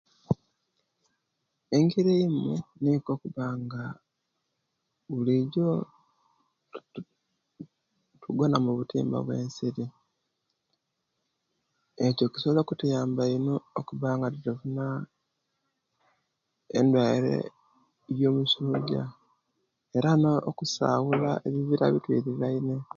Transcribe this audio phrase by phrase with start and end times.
[1.75, 3.83] Engeri eyimu nikwo okuba nga
[5.11, 5.67] bulijo
[8.21, 9.85] tugona mubutimba bwensiri
[11.99, 14.85] era ekyo kisobola okutuyamba ino okuba nga twewala
[16.77, 17.35] endwaire
[18.13, 19.03] eyo musuja
[19.97, 22.75] era nokusabula ebibira ebikwiriraine